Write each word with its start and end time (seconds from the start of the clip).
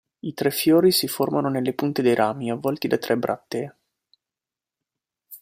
I 0.21 0.33
tre 0.33 0.49
fiori 0.49 0.89
si 0.89 1.07
formano 1.07 1.47
nelle 1.47 1.73
punte 1.75 2.01
dei 2.01 2.15
rami, 2.15 2.49
avvolti 2.49 2.87
da 2.87 2.97
tre 2.97 3.15
brattee. 3.19 3.75